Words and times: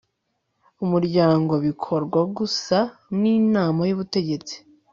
Umuryango 0.83 1.53
bikorwa 1.65 2.19
gusa 2.37 2.77
n 3.19 3.21
Inama 3.37 3.81
y 3.89 3.93
Ubutegetsi 3.95 4.55